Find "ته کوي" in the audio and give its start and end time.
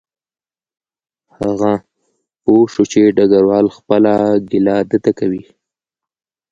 5.03-5.43